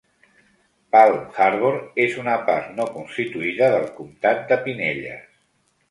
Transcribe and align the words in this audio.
Palm 0.95 1.19
Harbor 1.35 1.77
és 2.07 2.17
una 2.23 2.35
part 2.49 2.73
no 2.81 2.89
constituïda 2.99 3.71
del 3.79 3.89
comtat 4.01 4.45
de 4.53 4.63
Pinellas. 4.67 5.27